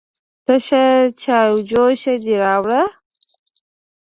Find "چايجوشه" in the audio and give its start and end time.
1.21-2.13